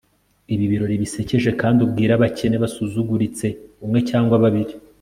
[0.53, 3.47] ibi birori bisekeje kandi ubwire abakene basuzuguritse
[3.83, 4.73] umwe cyangwa babiri